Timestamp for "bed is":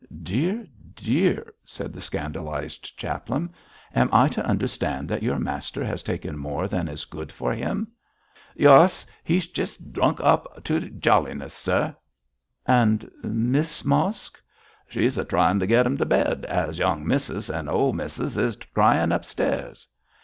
16.05-16.79